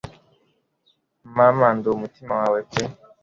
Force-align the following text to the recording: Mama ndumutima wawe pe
Mama 1.35 1.67
ndumutima 1.77 2.33
wawe 2.39 2.59
pe 2.69 2.83